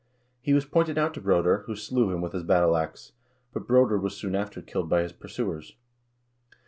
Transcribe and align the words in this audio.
He 0.41 0.55
was 0.55 0.65
pointed 0.65 0.97
out 0.97 1.13
to 1.13 1.21
Broder, 1.21 1.59
who 1.67 1.75
slew 1.75 2.11
him 2.11 2.21
with 2.21 2.33
his 2.33 2.41
battle 2.41 2.75
ax; 2.75 3.11
but 3.53 3.67
Broder 3.67 3.99
was 3.99 4.17
soon 4.17 4.33
after 4.35 4.59
killed 4.59 4.89
by 4.89 5.03
his 5.03 5.13
pursuers. 5.13 5.75